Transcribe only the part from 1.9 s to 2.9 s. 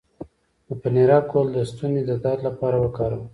د درد لپاره